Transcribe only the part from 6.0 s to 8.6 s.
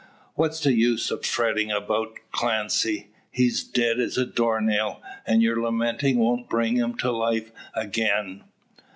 won't bring him to life again.